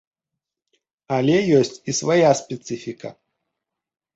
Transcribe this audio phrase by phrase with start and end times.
[1.17, 3.09] Але ёсць і свая спецыфіка.